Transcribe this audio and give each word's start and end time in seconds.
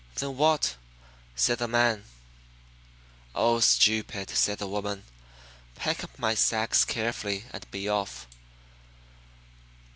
"'Then 0.15 0.35
what?' 0.35 0.77
said 1.35 1.59
the 1.59 1.67
man. 1.67 2.05
"'Oh, 3.35 3.59
stupid!' 3.59 4.31
said 4.31 4.57
the 4.57 4.65
woman. 4.67 5.03
'Pick 5.75 6.03
up 6.03 6.17
my 6.17 6.33
sacks 6.33 6.83
carefully 6.83 7.45
and 7.53 7.69
be 7.69 7.87
off." 7.87 8.25